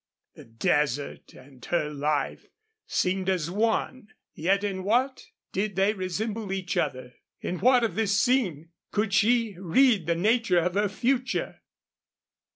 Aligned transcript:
The 0.33 0.45
desert 0.45 1.33
and 1.35 1.63
her 1.65 1.91
life 1.91 2.47
seemed 2.87 3.29
as 3.29 3.51
one, 3.51 4.07
yet 4.33 4.63
in 4.63 4.83
what 4.83 5.27
did 5.51 5.75
they 5.75 5.93
resemble 5.93 6.51
each 6.51 6.75
other 6.75 7.13
in 7.39 7.59
what 7.59 7.83
of 7.83 7.93
this 7.93 8.19
scene 8.19 8.69
could 8.91 9.13
she 9.13 9.55
read 9.59 10.07
the 10.07 10.15
nature 10.15 10.57
of 10.57 10.73
her 10.73 10.89
future? 10.89 11.61